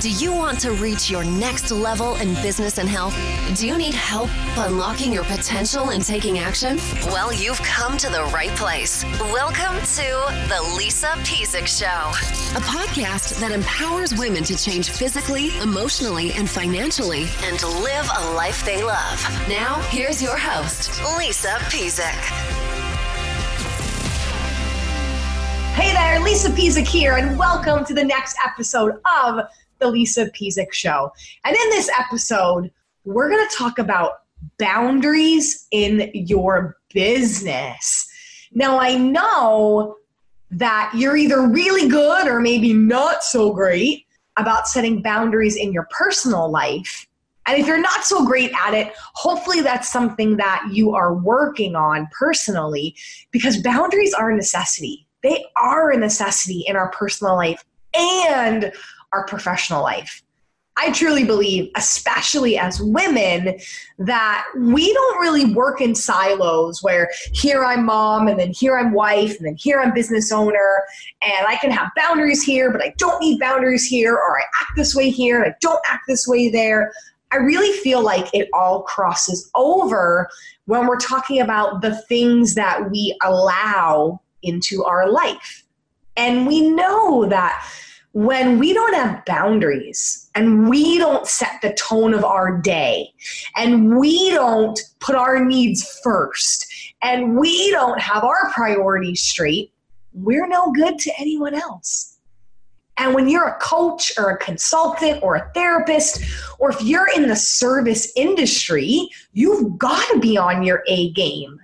[0.00, 3.14] Do you want to reach your next level in business and health?
[3.54, 6.78] Do you need help unlocking your potential and taking action?
[7.08, 9.04] Well, you've come to the right place.
[9.20, 11.84] Welcome to The Lisa Pezik Show,
[12.56, 18.64] a podcast that empowers women to change physically, emotionally, and financially and live a life
[18.64, 19.22] they love.
[19.50, 22.08] Now, here's your host, Lisa Pezik.
[25.74, 29.42] Hey there, Lisa Pezik here, and welcome to the next episode of
[29.80, 31.10] the Lisa Pezik Show.
[31.44, 32.70] And in this episode,
[33.04, 34.20] we're going to talk about
[34.58, 38.08] boundaries in your business.
[38.52, 39.96] Now, I know
[40.50, 45.86] that you're either really good or maybe not so great about setting boundaries in your
[45.90, 47.06] personal life.
[47.46, 51.74] And if you're not so great at it, hopefully that's something that you are working
[51.74, 52.94] on personally
[53.30, 55.06] because boundaries are a necessity.
[55.22, 58.72] They are a necessity in our personal life and
[59.12, 60.22] our professional life.
[60.76, 63.58] I truly believe, especially as women,
[63.98, 68.92] that we don't really work in silos where here I'm mom and then here I'm
[68.92, 70.84] wife and then here I'm business owner
[71.22, 74.72] and I can have boundaries here, but I don't need boundaries here, or I act
[74.74, 76.92] this way here and I don't act this way there.
[77.30, 80.28] I really feel like it all crosses over
[80.64, 85.64] when we're talking about the things that we allow into our life.
[86.16, 87.64] And we know that
[88.12, 93.12] when we don't have boundaries and we don't set the tone of our day
[93.56, 96.66] and we don't put our needs first
[97.02, 99.72] and we don't have our priorities straight,
[100.12, 102.18] we're no good to anyone else.
[102.98, 106.22] And when you're a coach or a consultant or a therapist,
[106.58, 111.58] or if you're in the service industry, you've got to be on your A game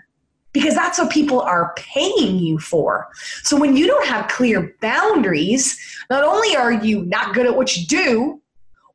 [0.56, 3.08] because that's what people are paying you for.
[3.42, 7.76] So when you don't have clear boundaries, not only are you not good at what
[7.76, 8.40] you do,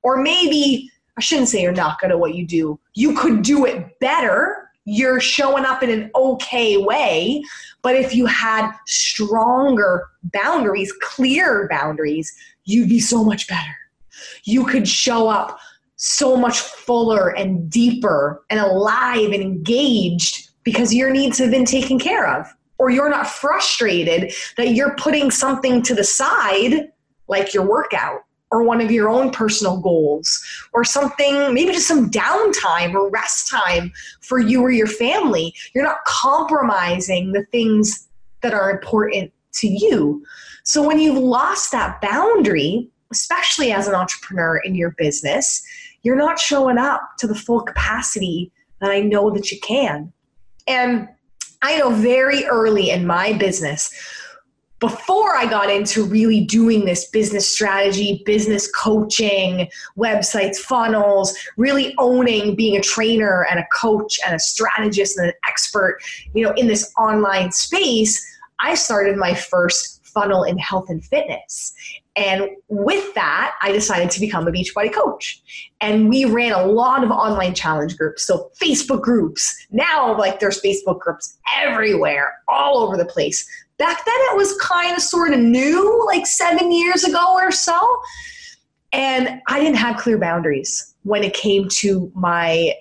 [0.01, 3.65] or maybe I shouldn't say you're not good at what you do, you could do
[3.65, 4.71] it better.
[4.85, 7.43] You're showing up in an okay way.
[7.83, 13.77] But if you had stronger boundaries, clear boundaries, you'd be so much better.
[14.45, 15.59] You could show up
[15.97, 21.99] so much fuller and deeper and alive and engaged because your needs have been taken
[21.99, 26.91] care of or you're not frustrated that you're putting something to the side
[27.27, 32.09] like your workout or one of your own personal goals or something maybe just some
[32.09, 33.91] downtime or rest time
[34.21, 35.53] for you or your family.
[35.73, 38.07] You're not compromising the things
[38.41, 40.25] that are important to you.
[40.63, 45.63] So when you've lost that boundary especially as an entrepreneur in your business
[46.03, 50.11] you're not showing up to the full capacity that i know that you can
[50.67, 51.07] and
[51.61, 53.93] I know very early in my business,
[54.81, 62.55] before I got into really doing this business strategy, business coaching, websites, funnels, really owning
[62.55, 65.99] being a trainer and a coach and a strategist and an expert,
[66.33, 68.25] you know, in this online space,
[68.59, 71.73] I started my first funnel in health and fitness.
[72.15, 75.41] And with that, I decided to become a Beachbody coach.
[75.79, 78.25] And we ran a lot of online challenge groups.
[78.25, 79.55] So, Facebook groups.
[79.71, 83.47] Now, like, there's Facebook groups everywhere, all over the place.
[83.77, 87.79] Back then, it was kind of sort of new, like seven years ago or so.
[88.91, 92.73] And I didn't have clear boundaries when it came to my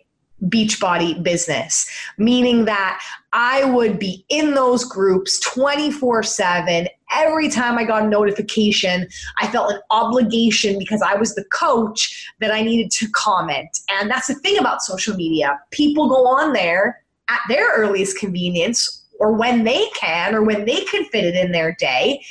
[0.49, 3.03] Beachbody business, meaning that
[3.33, 6.89] I would be in those groups 24 7.
[7.12, 9.09] Every time I got a notification,
[9.41, 13.69] I felt an obligation because I was the coach that I needed to comment.
[13.91, 19.05] And that's the thing about social media people go on there at their earliest convenience
[19.19, 22.23] or when they can or when they can fit it in their day.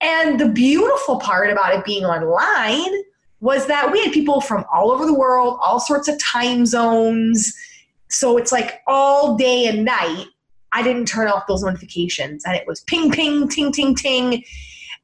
[0.00, 3.02] And the beautiful part about it being online
[3.40, 7.54] was that we had people from all over the world, all sorts of time zones.
[8.08, 10.26] So it's like all day and night.
[10.72, 14.44] I didn't turn off those notifications and it was ping, ping, ting, ting, ting.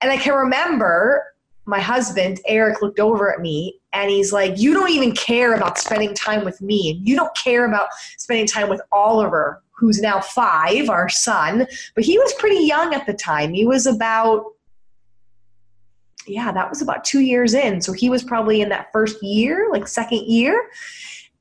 [0.01, 1.25] And I can remember
[1.67, 5.79] my husband, Eric, looked over at me and he's like, You don't even care about
[5.79, 7.01] spending time with me.
[7.03, 7.89] You don't care about
[8.19, 11.67] spending time with Oliver, who's now five, our son.
[11.95, 13.55] But he was pretty young at the time.
[13.55, 14.45] He was about
[16.27, 17.81] yeah, that was about two years in.
[17.81, 20.71] So he was probably in that first year, like second year.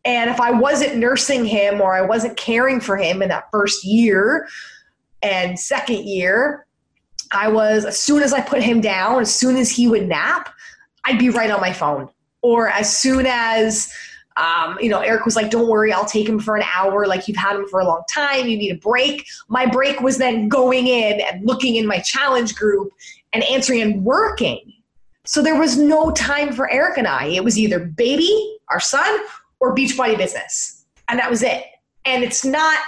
[0.06, 3.86] And if I wasn't nursing him or I wasn't caring for him in that first
[3.86, 4.48] year
[5.22, 6.66] and second year,
[7.32, 10.54] I was, as soon as I put him down, as soon as he would nap,
[11.06, 12.10] I'd be right on my phone.
[12.42, 13.92] Or as soon as,
[14.36, 17.08] um, you know, Eric was like, don't worry, I'll take him for an hour.
[17.08, 18.48] Like, you've had him for a long time.
[18.48, 19.26] You need a break.
[19.48, 22.92] My break was then going in and looking in my challenge group
[23.34, 24.74] and answering and working
[25.26, 27.28] So there was no time for Eric and I.
[27.28, 29.20] It was either baby, our son,
[29.60, 30.86] or Beachbody business.
[31.08, 31.64] And that was it.
[32.06, 32.80] And it's not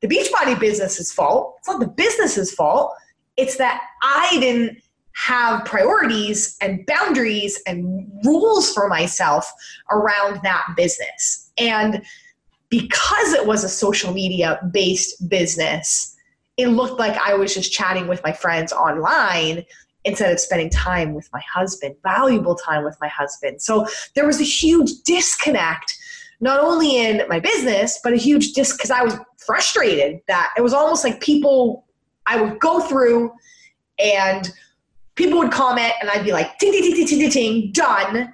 [0.00, 1.56] the Beachbody business's fault.
[1.58, 2.94] It's not the business's fault.
[3.36, 4.78] It's that I didn't
[5.14, 9.50] have priorities and boundaries and rules for myself
[9.90, 11.52] around that business.
[11.58, 12.02] And
[12.70, 16.16] because it was a social media based business,
[16.56, 19.64] it looked like I was just chatting with my friends online
[20.04, 23.62] instead of spending time with my husband, valuable time with my husband.
[23.62, 25.94] So there was a huge disconnect,
[26.40, 30.60] not only in my business, but a huge disc because I was frustrated that it
[30.60, 31.86] was almost like people
[32.26, 33.32] I would go through
[33.98, 34.52] and
[35.14, 38.32] people would comment and I'd be like, ding, ding, ding, ding, ding, ding, done.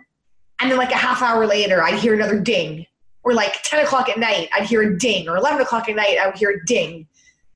[0.60, 2.86] And then like a half hour later, I'd hear another ding.
[3.24, 5.28] Or like 10 o'clock at night, I'd hear a ding.
[5.28, 7.06] Or 11 o'clock at night, I would hear a ding.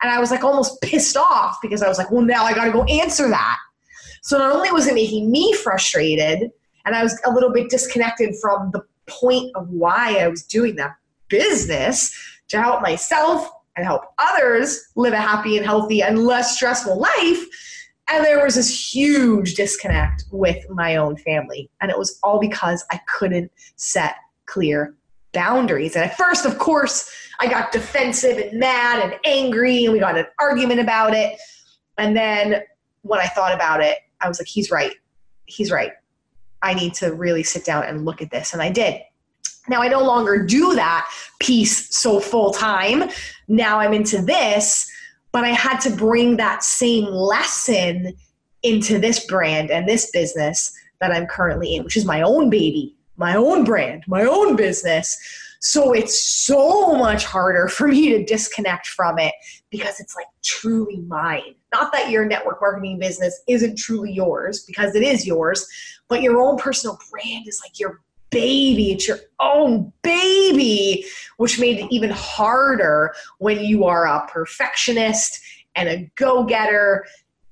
[0.03, 2.65] And I was like almost pissed off because I was like, well, now I got
[2.65, 3.59] to go answer that.
[4.23, 6.51] So not only was it making me frustrated,
[6.85, 10.77] and I was a little bit disconnected from the point of why I was doing
[10.77, 10.95] that
[11.29, 12.13] business
[12.49, 17.47] to help myself and help others live a happy and healthy and less stressful life
[18.13, 21.71] and there was this huge disconnect with my own family.
[21.81, 24.17] And it was all because I couldn't set
[24.47, 24.95] clear
[25.33, 25.97] boundaries.
[25.97, 27.11] And at first, of course,
[27.41, 31.39] I got defensive and mad and angry, and we got an argument about it.
[31.97, 32.63] And then
[33.03, 34.95] when I thought about it, I was like, he's right.
[35.47, 35.93] He's right.
[36.63, 38.53] I need to really sit down and look at this.
[38.53, 39.01] And I did.
[39.69, 41.09] Now I no longer do that
[41.41, 43.11] piece so full time.
[43.49, 44.91] Now I'm into this
[45.33, 48.15] but I had to bring that same lesson
[48.63, 52.95] into this brand and this business that I'm currently in, which is my own baby,
[53.17, 55.19] my own brand, my own business.
[55.61, 59.35] So it's so much harder for me to disconnect from it
[59.71, 61.55] because it's like truly mine.
[61.73, 65.67] Not that your network marketing business isn't truly yours because it is yours,
[66.09, 68.93] but your own personal brand is like your baby.
[68.93, 71.05] It's your own baby,
[71.37, 75.41] which made it even harder when you are a perfectionist
[75.77, 77.07] and a go getter.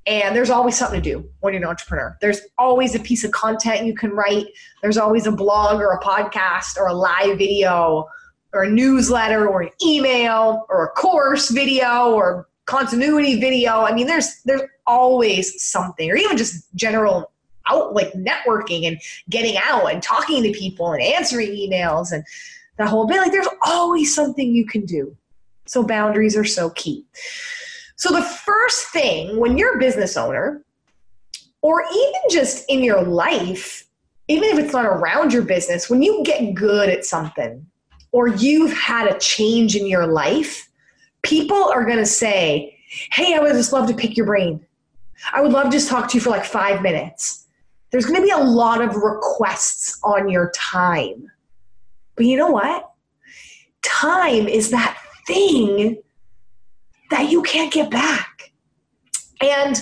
[0.07, 2.17] And there's always something to do when you're an entrepreneur.
[2.21, 4.47] There's always a piece of content you can write,
[4.83, 8.09] there's always a blog or a podcast or a live video
[8.53, 13.81] or a newsletter or an email or a course video or continuity video.
[13.81, 17.33] I mean, there's there's always something, or even just general
[17.69, 22.25] out like networking and getting out and talking to people and answering emails and
[22.79, 23.19] the whole bit.
[23.19, 25.17] Like there's always something you can do.
[25.67, 27.05] So boundaries are so key.
[27.97, 30.65] So the first thing when you're a business owner,
[31.63, 33.85] or even just in your life,
[34.29, 37.67] even if it's not around your business, when you get good at something
[38.13, 40.70] or you've had a change in your life,
[41.23, 42.77] people are going to say,
[43.13, 44.65] Hey, I would just love to pick your brain.
[45.33, 47.41] I would love to just talk to you for like five minutes
[47.91, 51.31] there's going to be a lot of requests on your time.
[52.17, 52.91] But you know what?
[53.83, 56.01] Time is that thing
[57.11, 58.53] that you can't get back.
[59.41, 59.77] And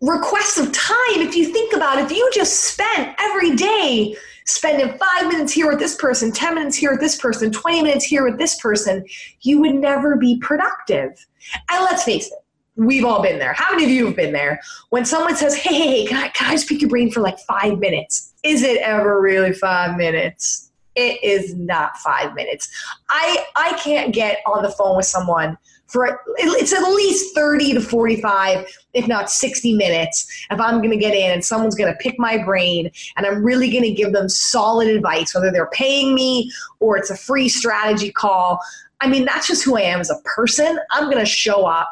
[0.00, 4.16] requests of time, if you think about it, if you just spent every day
[4.48, 8.04] spending five minutes here with this person, 10 minutes here with this person, 20 minutes
[8.04, 9.04] here with this person,
[9.42, 11.26] you would never be productive.
[11.70, 12.38] And let's face it,
[12.78, 13.52] We've all been there.
[13.54, 14.60] How many of you have been there?
[14.90, 17.18] When someone says, hey, hey, hey, can I, can I just pick your brain for
[17.18, 18.32] like five minutes?
[18.44, 20.67] Is it ever really five minutes?
[20.98, 22.68] It is not five minutes.
[23.08, 27.80] I, I can't get on the phone with someone for it's at least 30 to
[27.80, 31.96] 45 if not 60 minutes if i'm going to get in and someone's going to
[31.98, 36.14] pick my brain and i'm really going to give them solid advice whether they're paying
[36.14, 38.60] me or it's a free strategy call
[39.00, 41.88] i mean that's just who i am as a person i'm going to show up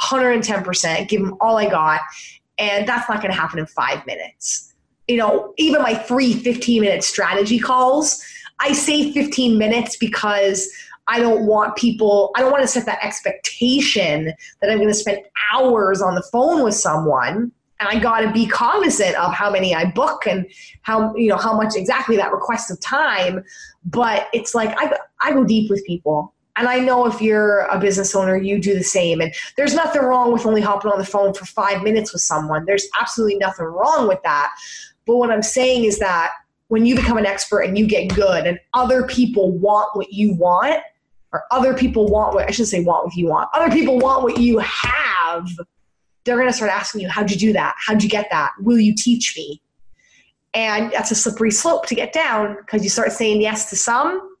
[0.00, 2.00] 110%, give them all I got.
[2.58, 4.73] And that's not going to happen in five minutes.
[5.08, 8.24] You know, even my free 15 minute strategy calls,
[8.60, 10.68] I say 15 minutes because
[11.06, 14.94] I don't want people, I don't want to set that expectation that I'm going to
[14.94, 15.18] spend
[15.52, 17.52] hours on the phone with someone.
[17.80, 20.46] And I got to be cognizant of how many I book and
[20.82, 23.44] how, you know, how much exactly that request of time.
[23.84, 27.78] But it's like I, I go deep with people and I know if you're a
[27.78, 29.20] business owner, you do the same.
[29.20, 32.64] And there's nothing wrong with only hopping on the phone for five minutes with someone.
[32.64, 34.52] There's absolutely nothing wrong with that.
[35.06, 36.32] But what I'm saying is that
[36.68, 40.34] when you become an expert and you get good and other people want what you
[40.34, 40.82] want,
[41.32, 44.22] or other people want what I should say want what you want, other people want
[44.22, 45.48] what you have,
[46.24, 47.74] they're gonna start asking you, How'd you do that?
[47.78, 48.52] How'd you get that?
[48.60, 49.60] Will you teach me?
[50.54, 54.33] And that's a slippery slope to get down because you start saying yes to some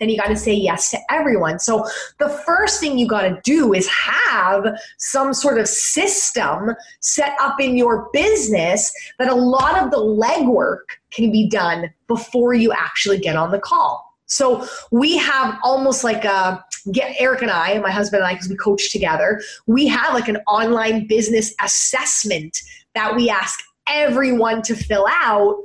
[0.00, 1.58] and you got to say yes to everyone.
[1.58, 1.86] So
[2.18, 4.66] the first thing you got to do is have
[4.98, 10.84] some sort of system set up in your business that a lot of the legwork
[11.12, 14.14] can be done before you actually get on the call.
[14.26, 18.34] So we have almost like a get Eric and I, and my husband and I,
[18.34, 22.58] because we coach together, we have like an online business assessment
[22.94, 25.56] that we ask everyone to fill out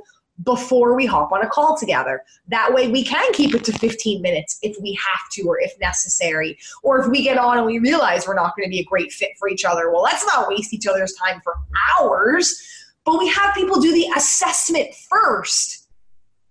[0.44, 2.22] before we hop on a call together.
[2.48, 5.72] That way we can keep it to 15 minutes if we have to or if
[5.80, 6.58] necessary.
[6.82, 9.12] Or if we get on and we realize we're not going to be a great
[9.12, 11.54] fit for each other, well, let's not waste each other's time for
[11.98, 12.60] hours.
[13.04, 15.88] But we have people do the assessment first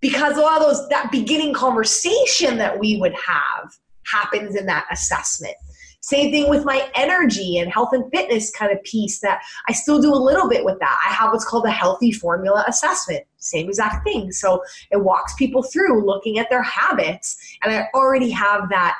[0.00, 3.72] because a lot of those that beginning conversation that we would have
[4.04, 5.54] happens in that assessment.
[6.00, 10.00] Same thing with my energy and health and fitness kind of piece that I still
[10.00, 10.98] do a little bit with that.
[11.06, 13.24] I have what's called a healthy formula assessment.
[13.36, 14.32] Same exact thing.
[14.32, 18.96] So it walks people through looking at their habits and I already have that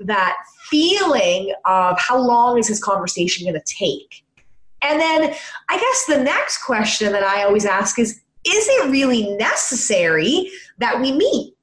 [0.00, 0.36] that
[0.68, 4.24] feeling of how long is this conversation going to take.
[4.82, 5.34] And then
[5.68, 10.48] I guess the next question that I always ask is is it really necessary
[10.78, 11.54] that we meet?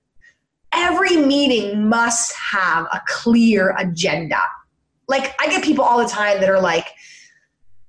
[0.74, 4.40] Every meeting must have a clear agenda
[5.08, 6.88] like I get people all the time that are like,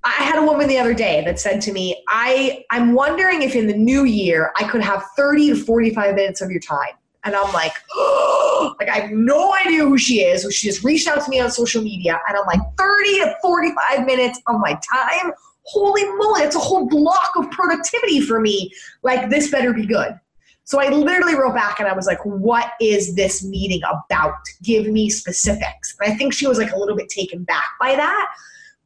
[0.04, 3.56] I had a woman the other day that said to me, I, I'm wondering if
[3.56, 6.92] in the new year I could have 30 to 45 minutes of your time.
[7.24, 10.46] And I'm like, oh, like I have no idea who she is.
[10.54, 14.06] She just reached out to me on social media, and I'm like, 30 to 45
[14.06, 15.32] minutes of my time.
[15.62, 18.70] Holy moly, it's a whole block of productivity for me.
[19.02, 20.20] Like this better be good.
[20.64, 24.34] So I literally wrote back and I was like, what is this meeting about?
[24.62, 25.94] Give me specifics.
[26.00, 28.34] And I think she was like a little bit taken back by that.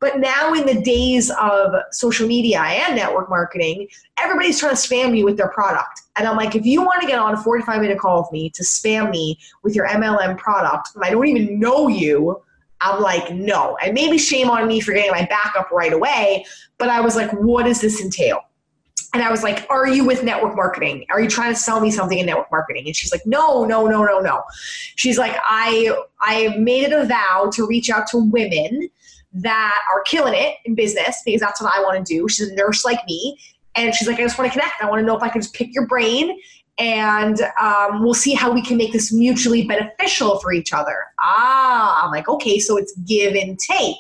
[0.00, 5.16] But now, in the days of social media and network marketing, everybody's trying to spam
[5.16, 6.02] you with their product.
[6.16, 8.50] And I'm like, if you want to get on a 45 minute call with me
[8.50, 12.40] to spam me with your MLM product, and I don't even know you,
[12.80, 13.76] I'm like, no.
[13.82, 16.44] And maybe shame on me for getting my backup right away.
[16.78, 18.42] But I was like, what does this entail?
[19.14, 21.06] And I was like, Are you with network marketing?
[21.10, 22.84] Are you trying to sell me something in network marketing?
[22.86, 24.42] And she's like, No, no, no, no, no.
[24.96, 28.88] She's like, I I made it a vow to reach out to women
[29.32, 32.28] that are killing it in business because that's what I want to do.
[32.28, 33.38] She's a nurse like me.
[33.74, 34.82] And she's like, I just want to connect.
[34.82, 36.38] I want to know if I can just pick your brain
[36.78, 41.06] and um, we'll see how we can make this mutually beneficial for each other.
[41.20, 43.96] Ah, I'm like, okay, so it's give and take.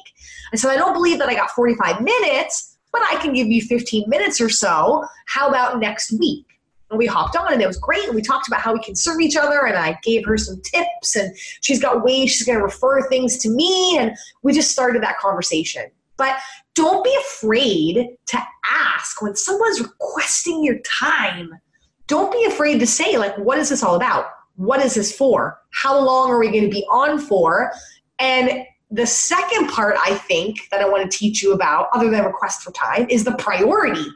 [0.52, 3.62] And so I don't believe that I got 45 minutes but I can give you
[3.62, 5.04] 15 minutes or so.
[5.26, 6.46] How about next week?
[6.90, 8.04] And we hopped on and it was great.
[8.04, 9.66] And we talked about how we can serve each other.
[9.66, 13.36] And I gave her some tips and she's got ways she's going to refer things
[13.38, 13.98] to me.
[13.98, 15.84] And we just started that conversation.
[16.16, 16.36] But
[16.74, 21.58] don't be afraid to ask when someone's requesting your time.
[22.06, 24.26] Don't be afraid to say, like, what is this all about?
[24.56, 25.60] What is this for?
[25.70, 27.70] How long are we going to be on for?
[28.18, 32.24] And the second part I think that I want to teach you about, other than
[32.24, 34.06] request for time, is the priority.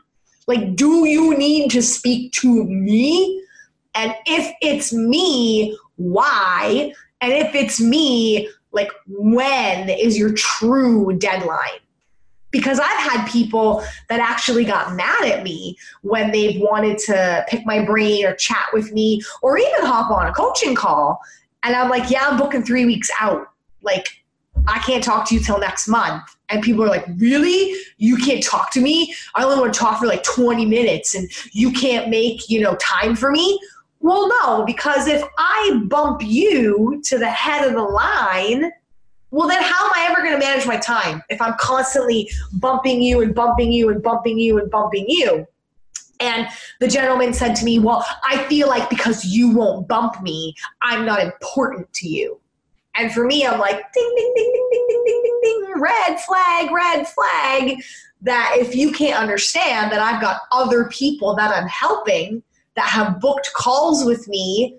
[0.46, 3.44] Like, do you need to speak to me?
[3.94, 6.92] And if it's me, why?
[7.20, 11.78] And if it's me, like, when is your true deadline?
[12.50, 17.64] Because I've had people that actually got mad at me when they've wanted to pick
[17.64, 21.20] my brain or chat with me or even hop on a coaching call.
[21.62, 23.46] And I'm like, yeah, I'm booking three weeks out.
[23.82, 24.21] Like,
[24.66, 26.22] I can't talk to you till next month.
[26.48, 27.74] And people are like, really?
[27.96, 29.14] You can't talk to me?
[29.34, 32.76] I only want to talk for like 20 minutes and you can't make, you know,
[32.76, 33.58] time for me?
[34.00, 38.70] Well, no, because if I bump you to the head of the line,
[39.30, 43.00] well, then how am I ever going to manage my time if I'm constantly bumping
[43.00, 45.46] you and bumping you and bumping you and bumping you?
[46.20, 46.48] And
[46.80, 51.06] the gentleman said to me, Well, I feel like because you won't bump me, I'm
[51.06, 52.38] not important to you.
[52.94, 56.20] And for me, I'm like, ding, ding, ding, ding, ding, ding, ding, ding, ding, red
[56.20, 57.82] flag, red flag.
[58.20, 62.42] That if you can't understand that I've got other people that I'm helping
[62.76, 64.78] that have booked calls with me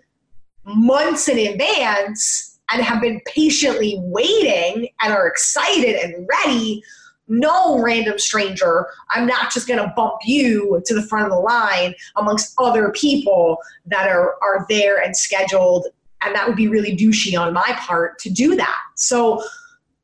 [0.65, 6.81] months in advance and have been patiently waiting and are excited and ready,
[7.27, 11.39] no random stranger, I'm not just going to bump you to the front of the
[11.39, 15.87] line amongst other people that are, are there and scheduled
[16.25, 18.79] and that would be really douchey on my part to do that.
[18.95, 19.43] So,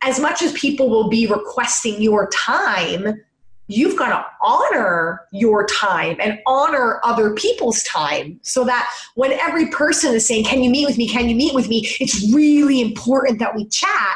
[0.01, 3.21] as much as people will be requesting your time,
[3.69, 9.67] you've got to honor your time and honor other people's time so that when every
[9.67, 11.07] person is saying, Can you meet with me?
[11.07, 11.87] Can you meet with me?
[11.99, 14.15] It's really important that we chat.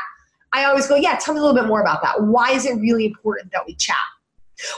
[0.51, 2.21] I always go, Yeah, tell me a little bit more about that.
[2.23, 3.95] Why is it really important that we chat?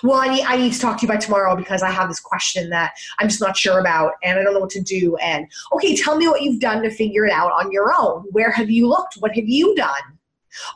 [0.04, 2.20] Well, I need, I need to talk to you by tomorrow because I have this
[2.20, 5.16] question that I'm just not sure about and I don't know what to do.
[5.18, 8.26] And okay, tell me what you've done to figure it out on your own.
[8.32, 9.16] Where have you looked?
[9.16, 10.20] What have you done?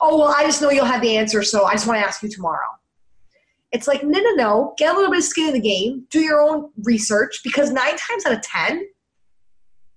[0.02, 2.22] Oh, well, I just know you'll have the answer, so I just want to ask
[2.22, 2.68] you tomorrow.
[3.72, 4.74] It's like, no, no, no.
[4.78, 6.06] Get a little bit of skin in the game.
[6.10, 8.84] Do your own research because nine times out of 10,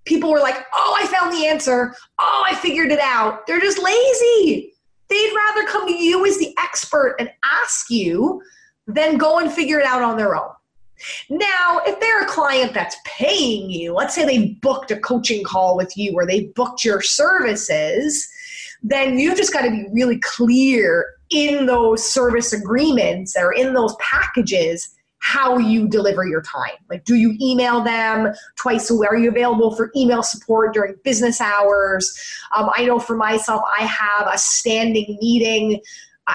[0.04, 1.95] people were like, oh, I found the answer.
[2.19, 3.47] Oh, I figured it out.
[3.47, 4.75] They're just lazy.
[5.09, 8.42] They'd rather come to you as the expert and ask you
[8.86, 10.50] than go and figure it out on their own.
[11.30, 15.76] Now, if they're a client that's paying you, let's say they booked a coaching call
[15.76, 18.28] with you or they booked your services,
[18.82, 23.96] then you've just got to be really clear in those service agreements or in those
[23.96, 26.74] packages how you deliver your time.
[26.90, 29.08] Like, do you email them twice a week?
[29.08, 32.12] Are you available for email support during business hours?
[32.56, 35.80] Um, I know for myself, I have a standing meeting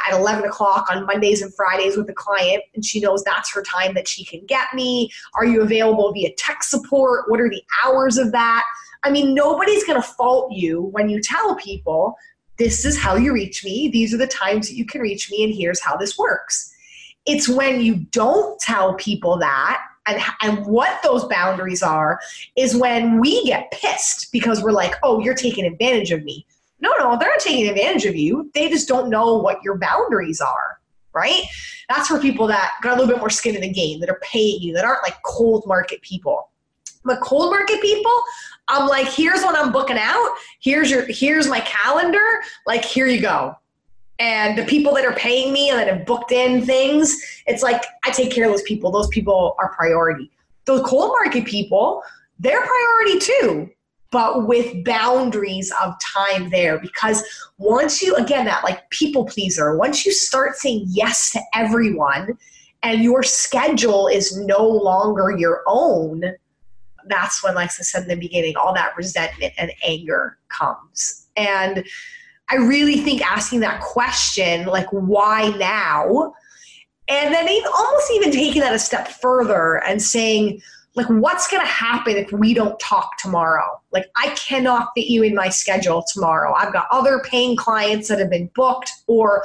[0.08, 3.64] at 11 o'clock on Mondays and Fridays with a client, and she knows that's her
[3.64, 5.12] time that she can get me.
[5.36, 7.30] Are you available via tech support?
[7.30, 8.64] What are the hours of that?
[9.04, 12.16] I mean, nobody's going to fault you when you tell people
[12.58, 13.90] this is how you reach me.
[13.90, 16.74] These are the times that you can reach me, and here's how this works.
[17.26, 22.20] It's when you don't tell people that and, and what those boundaries are
[22.56, 26.46] is when we get pissed because we're like, oh, you're taking advantage of me.
[26.80, 28.52] No, no, they're not taking advantage of you.
[28.54, 30.80] They just don't know what your boundaries are,
[31.14, 31.42] right?
[31.90, 34.20] That's for people that got a little bit more skin in the game, that are
[34.22, 36.50] paying you, that aren't like cold market people.
[37.04, 38.12] But cold market people,
[38.68, 40.36] I'm like, here's what I'm booking out.
[40.60, 42.26] Here's your here's my calendar.
[42.66, 43.56] Like, here you go.
[44.20, 47.84] And the people that are paying me and that have booked in things, it's like
[48.04, 48.92] I take care of those people.
[48.92, 50.32] Those people are priority.
[50.66, 52.04] Those cold market people,
[52.40, 53.70] they're priority too,
[54.12, 56.80] but with boundaries of time there.
[56.80, 57.24] Because
[57.58, 62.38] once you, again, that like people pleaser, once you start saying yes to everyone
[62.84, 66.24] and your schedule is no longer your own,
[67.08, 71.28] that's when, like I said in the beginning, all that resentment and anger comes.
[71.36, 71.86] And
[72.50, 76.34] I really think asking that question, like, why now?
[77.10, 80.62] And then even, almost even taking that a step further and saying,
[80.98, 83.80] like, what's going to happen if we don't talk tomorrow?
[83.92, 86.54] Like, I cannot fit you in my schedule tomorrow.
[86.56, 89.44] I've got other paying clients that have been booked, or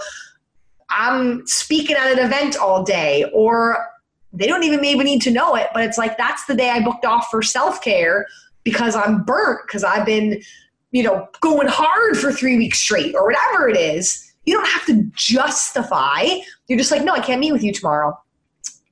[0.88, 3.86] I'm speaking at an event all day, or
[4.32, 6.82] they don't even maybe need to know it, but it's like that's the day I
[6.82, 8.26] booked off for self care
[8.64, 10.40] because I'm burnt because I've been,
[10.90, 14.32] you know, going hard for three weeks straight or whatever it is.
[14.46, 16.24] You don't have to justify.
[16.66, 18.18] You're just like, no, I can't meet with you tomorrow.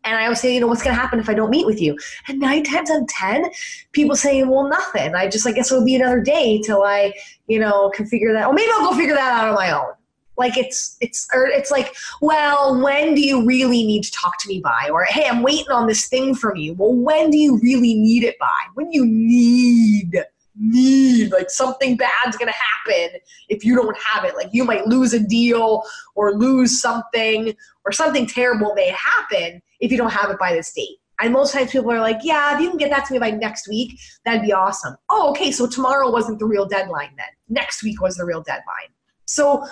[0.04, 1.80] And I always say, you know, what's going to happen if I don't meet with
[1.80, 1.98] you?
[2.26, 3.50] And nine times out of 10,
[3.92, 5.14] people say, well, nothing.
[5.14, 7.12] I just, I guess it'll be another day till I,
[7.48, 8.46] you know, can figure that.
[8.46, 9.92] Or maybe I'll go figure that out on my own.
[10.38, 14.48] Like it's it's or it's like, well, when do you really need to talk to
[14.48, 14.88] me by?
[14.90, 16.72] Or hey, I'm waiting on this thing from you.
[16.72, 18.48] Well, when do you really need it by?
[18.72, 20.24] When you need
[20.58, 25.14] need like something bad's gonna happen if you don't have it like you might lose
[25.14, 25.82] a deal
[26.14, 30.72] or lose something or something terrible may happen if you don't have it by this
[30.72, 33.18] date and most times people are like yeah if you can get that to me
[33.18, 37.26] by next week that'd be awesome oh okay so tomorrow wasn't the real deadline then
[37.48, 38.90] next week was the real deadline
[39.26, 39.64] so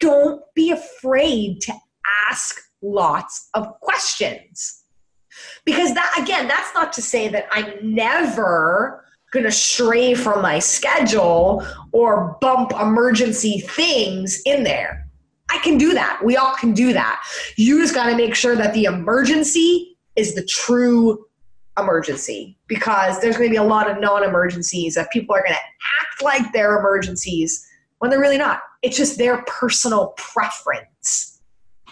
[0.00, 1.72] don't be afraid to
[2.28, 4.84] ask lots of questions.
[5.64, 10.58] Because that, again, that's not to say that I'm never going to stray from my
[10.58, 15.07] schedule or bump emergency things in there.
[15.50, 16.20] I can do that.
[16.22, 17.22] We all can do that.
[17.56, 21.24] You just got to make sure that the emergency is the true
[21.78, 25.54] emergency because there's going to be a lot of non emergencies that people are going
[25.54, 25.60] to
[26.00, 27.66] act like they're emergencies
[27.98, 28.60] when they're really not.
[28.82, 31.40] It's just their personal preference.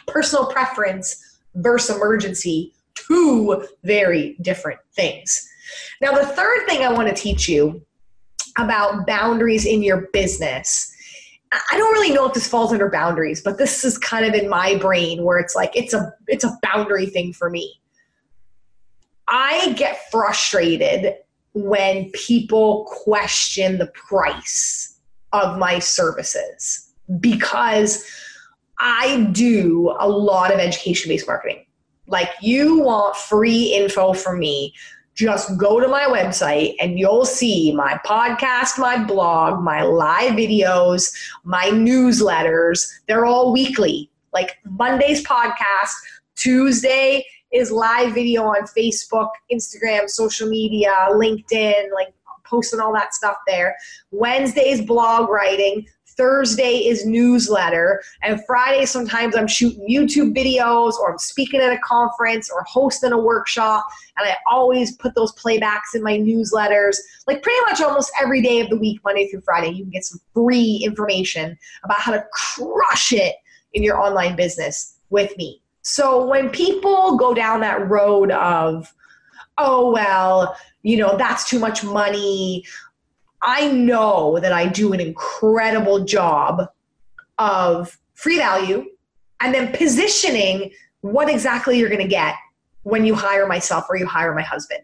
[0.07, 5.49] Personal preference versus emergency, two very different things.
[6.01, 7.83] Now, the third thing I want to teach you
[8.59, 10.93] about boundaries in your business.
[11.53, 14.49] I don't really know if this falls under boundaries, but this is kind of in
[14.49, 17.81] my brain where it's like it's a it's a boundary thing for me.
[19.29, 21.15] I get frustrated
[21.55, 24.99] when people question the price
[25.33, 28.09] of my services because
[28.79, 31.65] I do a lot of education based marketing.
[32.09, 34.75] Like, you want free info from me,
[35.17, 41.13] just go to my website and you'll see my podcast, my blog, my live videos,
[41.43, 42.87] my newsletters.
[43.09, 44.11] They're all weekly.
[44.35, 45.95] Like Monday's podcast,
[46.35, 52.13] Tuesday is live video on Facebook, Instagram, social media, LinkedIn, like
[52.45, 53.75] posting all that stuff there.
[54.11, 55.87] Wednesday's blog writing.
[56.17, 58.03] Thursday is newsletter.
[58.23, 63.13] And Friday, sometimes I'm shooting YouTube videos or I'm speaking at a conference or hosting
[63.13, 63.87] a workshop.
[64.17, 66.97] And I always put those playbacks in my newsletters.
[67.27, 70.05] Like pretty much almost every day of the week, Monday through Friday, you can get
[70.05, 73.37] some free information about how to crush it
[73.75, 75.63] in your online business with me.
[75.83, 78.93] So when people go down that road of,
[79.59, 82.65] oh, well, you know, that's too much money.
[83.43, 86.69] I know that I do an incredible job
[87.39, 88.87] of free value
[89.41, 90.73] and then positioning
[91.03, 92.35] what exactly you're going to get
[92.83, 94.81] when you hire myself or you hire my husband.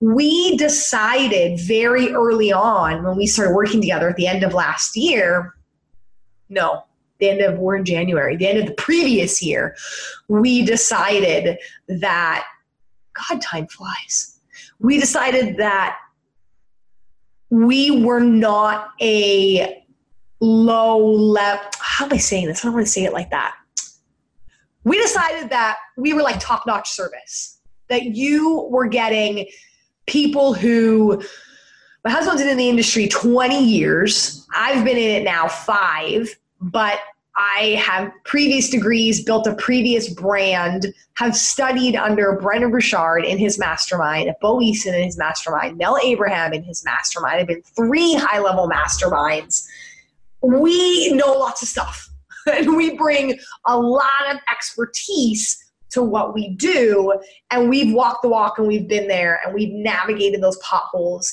[0.00, 4.96] We decided very early on when we started working together at the end of last
[4.96, 5.54] year
[6.52, 6.84] no,
[7.18, 9.74] the end of we're in January, the end of the previous year,
[10.28, 12.44] we decided that
[13.28, 14.38] God, time flies.
[14.78, 15.96] We decided that
[17.52, 19.84] we were not a
[20.40, 21.62] low level.
[21.78, 22.64] How am I saying this?
[22.64, 23.54] I don't want to say it like that.
[24.84, 29.46] We decided that we were like top notch service, that you were getting
[30.06, 31.22] people who,
[32.06, 34.46] my husband's been in the industry 20 years.
[34.54, 37.00] I've been in it now five, but
[37.36, 43.58] I have previous degrees, built a previous brand, have studied under Brendon Burchard in his
[43.58, 47.40] mastermind, Bo Eason in his mastermind, Mel Abraham in his mastermind.
[47.40, 49.66] I've been three high level masterminds.
[50.42, 52.10] We know lots of stuff
[52.52, 55.58] and we bring a lot of expertise
[55.90, 57.18] to what we do.
[57.50, 61.32] And we've walked the walk and we've been there and we've navigated those potholes.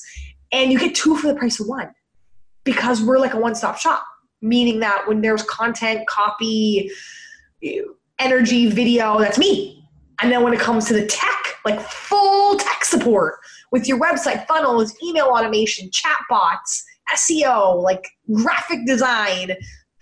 [0.52, 1.94] And you get two for the price of one
[2.64, 4.04] because we're like a one stop shop
[4.42, 6.92] meaning that when there's content, copy,
[8.20, 9.84] energy, video, that's me.
[10.22, 13.40] And then when it comes to the tech, like full tech support
[13.72, 16.84] with your website, funnels, email automation, chat bots,
[17.16, 19.52] SEO, like graphic design,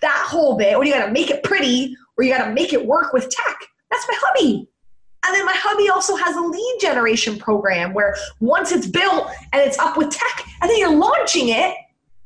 [0.02, 3.13] that whole bit, or you gotta make it pretty, or you gotta make it work
[3.13, 3.58] with tech.
[3.91, 4.67] That's my hubby.
[5.26, 9.62] And then my hubby also has a lead generation program where once it's built and
[9.62, 11.76] it's up with tech, and then you're launching it,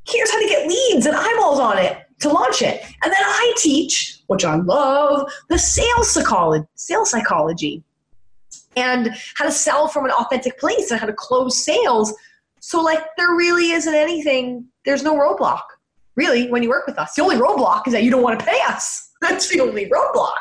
[0.07, 2.83] here's how to get leads and eyeballs on it to launch it.
[3.03, 7.83] And then I teach, which I love, the sales psychology, sales psychology
[8.75, 12.13] and how to sell from an authentic place and how to close sales.
[12.59, 15.61] So like there really isn't anything, there's no roadblock.
[16.15, 17.13] Really, when you work with us.
[17.15, 19.11] The only roadblock is that you don't want to pay us.
[19.21, 20.31] That's the only roadblock.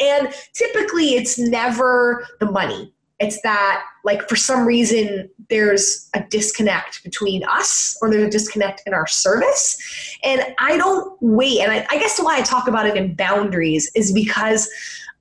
[0.00, 7.02] And typically it's never the money it's that like for some reason there's a disconnect
[7.02, 9.78] between us or there's a disconnect in our service.
[10.24, 13.90] And i don't wait and I, I, guess why i talk about it in boundaries
[13.94, 14.68] is because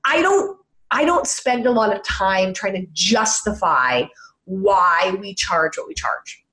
[0.06, 0.58] i don't
[0.92, 4.04] i don't spend a lot of time trying to justify
[4.46, 6.44] why we charge what we charge.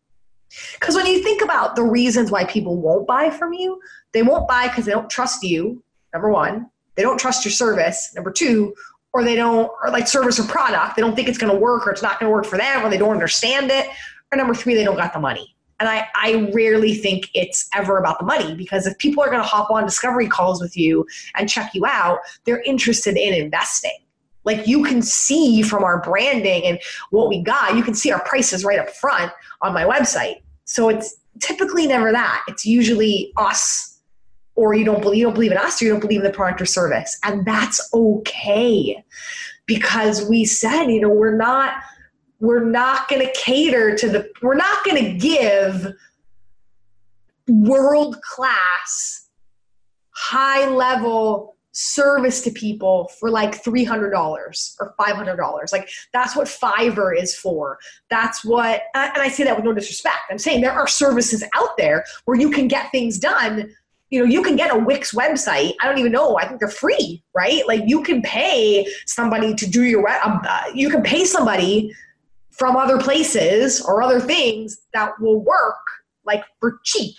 [0.78, 3.80] Because when you think about the reasons why people won't buy from you
[4.12, 5.83] they won't buy because they don't trust you
[6.14, 6.70] number one.
[6.94, 8.74] They don't trust your service number two
[9.14, 11.87] or they don't or like service or product they don't think it's going to work
[11.87, 13.88] or it's not going to work for them or they don't understand it
[14.31, 15.57] or number three they don't got the money.
[15.81, 19.42] And I, I rarely think it's ever about the money because if people are going
[19.42, 23.96] to hop on discovery calls with you and check you out they're interested in investing.
[24.44, 26.79] Like you can see from our branding and
[27.11, 30.42] what we got you can see our prices right up front on my website.
[30.64, 32.42] So it's typically never that.
[32.48, 33.93] It's usually us
[34.56, 36.32] or you don't believe you don't believe in us or you don't believe in the
[36.32, 37.18] product or service.
[37.24, 39.04] And that's okay.
[39.66, 41.74] Because we said you know we're not
[42.40, 45.94] we're not going to cater to the we're not going to give
[47.48, 49.28] world class
[50.10, 57.36] high level service to people for like $300 or $500 like that's what fiverr is
[57.36, 57.78] for.
[58.10, 60.18] That's what and i say that with no disrespect.
[60.30, 63.74] I'm saying there are services out there where you can get things done
[64.14, 65.74] you know, you can get a Wix website.
[65.83, 66.38] I don't even know.
[66.38, 67.66] I think they're free, right?
[67.66, 70.20] Like you can pay somebody to do your web.
[70.24, 71.92] Um, uh, you can pay somebody
[72.53, 75.81] from other places or other things that will work
[76.24, 77.16] like for cheap.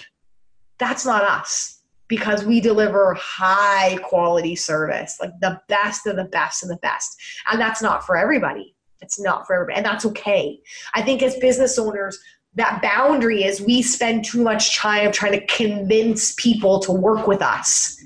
[0.77, 6.63] That's not us because we deliver high quality service, like the best of the best
[6.63, 7.17] of the best.
[7.51, 8.73] And that's not for everybody.
[9.01, 9.75] It's not for everybody.
[9.75, 10.61] And that's okay.
[10.93, 12.17] I think as business owners,
[12.55, 17.41] that boundary is we spend too much time trying to convince people to work with
[17.41, 18.01] us.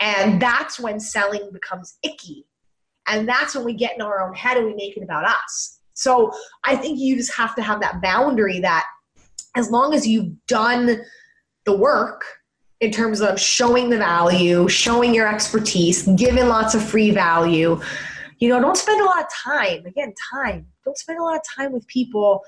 [0.00, 2.46] And that's when selling becomes icky.
[3.06, 5.80] And that's when we get in our own head and we make it about us.
[5.92, 6.32] So
[6.64, 8.86] I think you just have to have that boundary that
[9.54, 11.02] as long as you've done
[11.64, 12.24] the work
[12.80, 17.80] in terms of showing the value, showing your expertise, giving lots of free value,
[18.38, 19.86] you know, don't spend a lot of time.
[19.86, 20.66] Again, time.
[20.84, 22.42] Don't spend a lot of time with people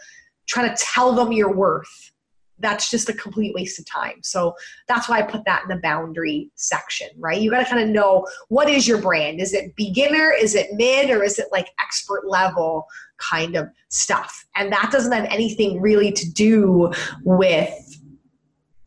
[0.47, 2.13] trying to tell them your worth.
[2.59, 4.21] that's just a complete waste of time.
[4.23, 4.55] So
[4.89, 7.41] that's why I put that in the boundary section, right?
[7.41, 9.41] You got to kind of know what is your brand?
[9.41, 10.33] Is it beginner?
[10.33, 11.11] Is it mid?
[11.11, 12.87] Or is it like expert level
[13.19, 14.47] kind of stuff?
[14.55, 16.93] And that doesn't have anything really to do
[17.25, 17.99] with,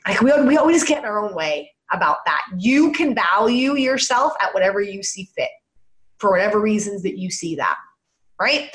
[0.08, 2.42] like, we, we always get in our own way about that.
[2.58, 5.50] You can value yourself at whatever you see fit
[6.18, 7.78] for whatever reasons that you see that,
[8.42, 8.70] right?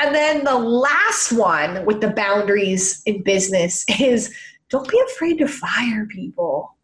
[0.00, 4.34] And then the last one with the boundaries in business is
[4.70, 6.76] don't be afraid to fire people.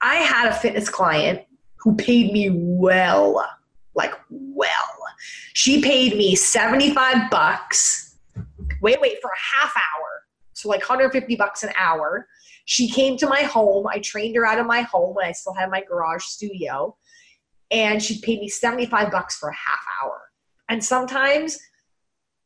[0.00, 1.42] I had a fitness client
[1.76, 3.44] who paid me well,
[3.94, 4.70] like well.
[5.54, 8.16] She paid me 75 bucks.
[8.82, 10.22] Wait, wait, for a half hour.
[10.52, 12.28] So like 150 bucks an hour.
[12.66, 13.86] She came to my home.
[13.86, 16.96] I trained her out of my home when I still had my garage studio.
[17.70, 20.20] And she paid me 75 bucks for a half hour.
[20.68, 21.58] And sometimes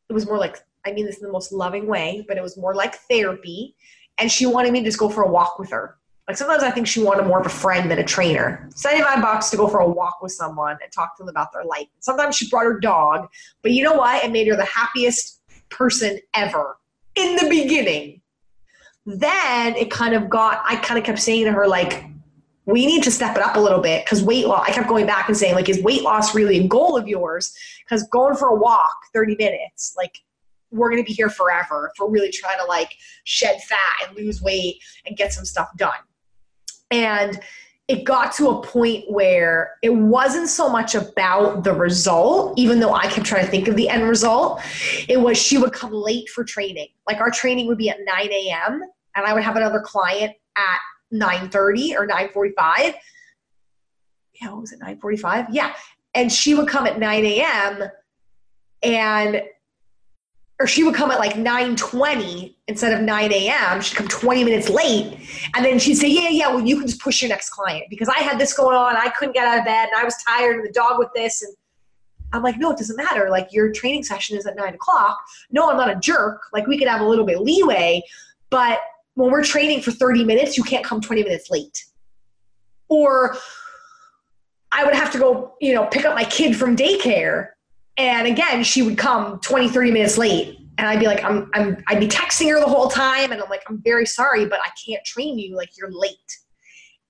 [0.09, 2.57] it was more like I mean this in the most loving way, but it was
[2.57, 3.75] more like therapy.
[4.17, 5.95] And she wanted me to just go for a walk with her.
[6.27, 8.69] Like sometimes I think she wanted more of a friend than a trainer.
[8.75, 11.63] 75 bucks to go for a walk with someone and talk to them about their
[11.63, 11.87] life.
[12.01, 13.27] Sometimes she brought her dog,
[13.63, 14.23] but you know what?
[14.23, 16.77] It made her the happiest person ever
[17.15, 18.21] in the beginning.
[19.07, 22.05] Then it kind of got, I kind of kept saying to her, like,
[22.69, 25.05] we need to step it up a little bit because weight loss, I kept going
[25.05, 27.55] back and saying, like, is weight loss really a goal of yours?
[27.83, 30.19] Because going for a walk 30 minutes, like,
[30.71, 34.15] we're going to be here forever if we're really trying to like shed fat and
[34.15, 35.97] lose weight and get some stuff done.
[36.91, 37.39] And
[37.87, 42.93] it got to a point where it wasn't so much about the result, even though
[42.93, 44.61] I kept trying to think of the end result.
[45.07, 46.89] It was she would come late for training.
[47.07, 48.83] Like our training would be at 9 a.m.
[49.15, 50.79] and I would have another client at
[51.13, 52.93] 9.30 or 9.45
[54.41, 55.73] yeah what was it 9.45 yeah.
[56.15, 57.83] And she would come at 9 a.m
[58.81, 59.43] and
[60.61, 64.69] or she would come at like 9.20 instead of 9 a.m she'd come 20 minutes
[64.69, 65.17] late.
[65.55, 67.85] And then she'd say yeah yeah well you can just push your next client.
[67.89, 70.15] Because i had this going on i couldn't get out of bed and i was
[70.27, 71.55] tired and the dog with this and
[72.33, 73.29] i'm like no it doesn't matter.
[73.29, 75.17] Like your training session is at 9 o'clock.
[75.51, 76.41] No i'm not a jerk.
[76.53, 78.01] Like we could have a little bit leeway.
[78.49, 78.79] But
[79.19, 81.83] when we're training for 30 minutes, you can't come 20 minutes late.
[82.87, 83.35] Or
[84.71, 87.49] I would have to go, you know, pick up my kid from daycare.
[87.97, 90.57] And again, she would come 20, 30 minutes late.
[90.77, 93.33] And I'd be like, I'm, I'm, I'd be texting her the whole time.
[93.33, 95.53] And I'm like, I'm very sorry, but I can't train you.
[95.53, 96.15] Like, you're late.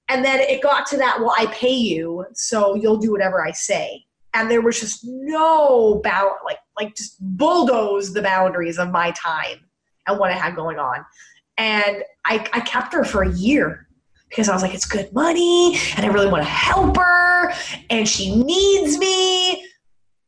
[0.08, 3.52] And then it got to that, well, I pay you, so you'll do whatever I
[3.52, 4.04] say.
[4.34, 9.60] And there was just no bound, like, like just bulldoze the boundaries of my time
[10.08, 11.06] and what I had going on.
[11.60, 13.86] And I, I kept her for a year
[14.30, 17.52] because I was like, it's good money and I really want to help her
[17.90, 19.66] and she needs me.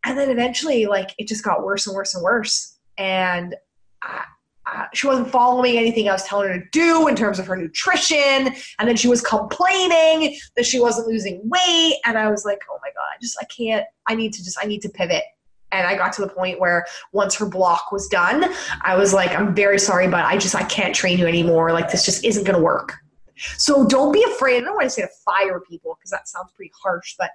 [0.04, 2.78] And then eventually, like, it just got worse and worse and worse.
[2.98, 3.56] And
[4.02, 4.26] I,
[4.66, 7.56] I, she wasn't following anything I was telling her to do in terms of her
[7.56, 8.18] nutrition.
[8.80, 11.96] And then she was complaining that she wasn't losing weight.
[12.04, 14.58] And I was like, oh my God, I just, I can't, I need to just,
[14.62, 15.24] I need to pivot
[15.72, 18.46] and i got to the point where once her block was done
[18.84, 21.72] i was like i'm very sorry but i just i can't train you anymore.
[21.72, 22.98] Like this just isn't to work.
[23.58, 24.62] So don't be afraid.
[24.62, 27.32] I don't want to say to fire people because that sounds pretty harsh but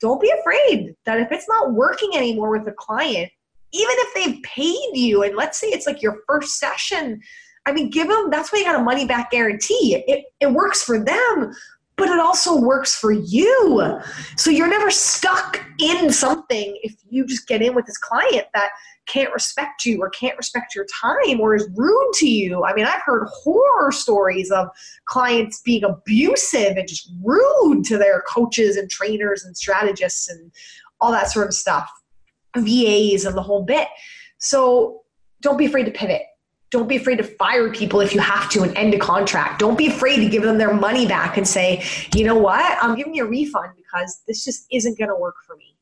[0.00, 3.30] don't be afraid that if it's not working anymore with a client
[3.72, 7.20] even if they've paid you and let's say it's like your first session
[7.66, 10.02] i mean give them that's why you got a money back guarantee.
[10.06, 11.52] It, it works for them
[12.00, 14.00] but it also works for you.
[14.36, 18.70] So you're never stuck in something if you just get in with this client that
[19.06, 22.64] can't respect you or can't respect your time or is rude to you.
[22.64, 24.68] I mean, I've heard horror stories of
[25.04, 30.50] clients being abusive and just rude to their coaches and trainers and strategists and
[31.00, 31.90] all that sort of stuff,
[32.56, 33.88] VAs and the whole bit.
[34.38, 35.02] So
[35.42, 36.22] don't be afraid to pivot.
[36.70, 39.58] Don't be afraid to fire people if you have to and end a contract.
[39.58, 41.82] Don't be afraid to give them their money back and say,
[42.14, 45.36] you know what, I'm giving you a refund because this just isn't going to work
[45.46, 45.76] for me.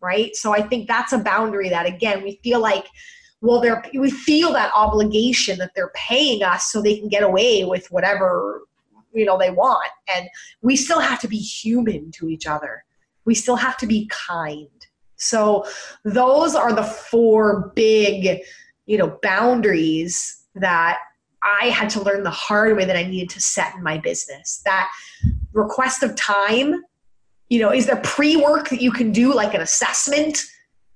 [0.00, 0.34] Right.
[0.36, 2.84] So I think that's a boundary that, again, we feel like,
[3.40, 7.64] well, they're, we feel that obligation that they're paying us so they can get away
[7.64, 8.62] with whatever,
[9.12, 9.90] you know, they want.
[10.14, 10.28] And
[10.62, 12.84] we still have to be human to each other.
[13.24, 14.68] We still have to be kind.
[15.16, 15.64] So
[16.04, 18.42] those are the four big
[18.86, 20.98] you know boundaries that
[21.42, 24.62] I had to learn the hard way that I needed to set in my business.
[24.64, 24.90] That
[25.52, 26.82] request of time,
[27.50, 30.42] you know, is there pre work that you can do, like an assessment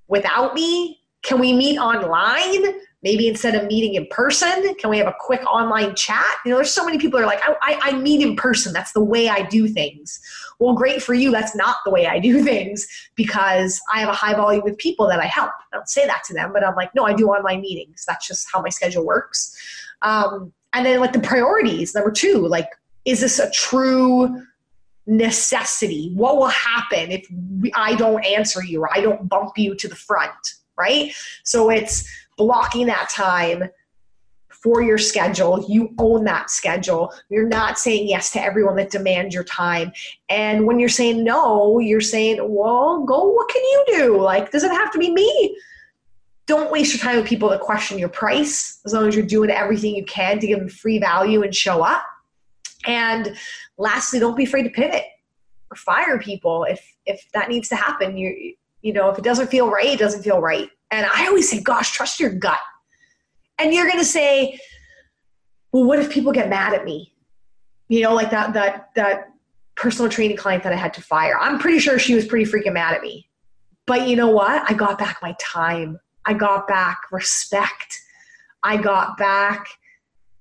[0.09, 1.01] without me?
[1.23, 2.81] Can we meet online?
[3.03, 6.25] Maybe instead of meeting in person can we have a quick online chat?
[6.45, 8.73] You know there's so many people are like I, I, I, meet in person.
[8.73, 10.21] That's the way i do things.
[10.59, 11.31] Well great for you.
[11.31, 15.09] That's not the way i do things because i have a high volume of people
[15.09, 15.53] that i help.
[15.73, 18.05] I don't say that to them but i'm like no i do online meetings.
[18.07, 19.57] That's just how my schedule works.
[20.03, 22.69] Um, and then like the priorities number two like
[23.05, 24.43] is this a true
[25.07, 26.13] necessity?
[26.15, 27.27] What will happen if
[27.75, 31.13] i don't answer you or i don't bump you to the front right?
[31.43, 32.09] So it's
[32.39, 33.65] blocking that time
[34.63, 35.65] for your schedule.
[35.69, 37.13] You own that schedule.
[37.29, 39.93] You're not saying yes to everyone that demands your time.
[40.29, 44.21] And when you're saying no, you're saying, well, go, what can you do?
[44.21, 45.57] Like, does it have to be me?
[46.47, 49.51] Don't waste your time with people that question your price as long as you're doing
[49.51, 52.03] everything you can to give them free value and show up.
[52.87, 53.37] And
[53.77, 55.05] lastly, don't be afraid to pivot
[55.71, 58.17] or fire people if if that needs to happen.
[58.17, 60.71] You you know, if it doesn't feel right, it doesn't feel right.
[60.91, 62.59] And I always say, gosh, trust your gut.
[63.59, 64.59] And you're going to say
[65.73, 67.13] well what if people get mad at me?
[67.89, 69.29] You know like that that that
[69.77, 71.39] personal training client that i had to fire.
[71.39, 73.29] I'm pretty sure she was pretty freaking mad at me.
[73.87, 74.69] But you know what?
[74.69, 75.99] I got back my time.
[76.27, 77.99] I got back respect.
[78.63, 79.67] I got back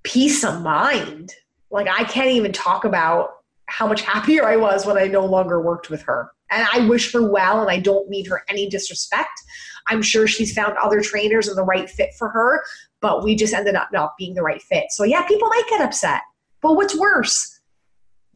[0.04, 1.34] peace of mind.
[1.70, 3.32] Like i can't even talk about
[3.66, 6.32] how much happier i was when i no longer worked with her.
[6.50, 9.42] And i wish her well and i don't mean her any disrespect
[9.88, 12.62] i'm sure she's found other trainers and the right fit for her
[13.02, 14.92] but we just ended up not being the right fit.
[14.92, 16.22] So yeah, people might get upset.
[16.62, 17.60] But what's worse?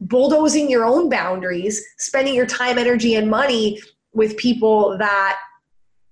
[0.00, 3.80] Bulldozing your own boundaries, spending your time, energy, and money
[4.12, 5.38] with people that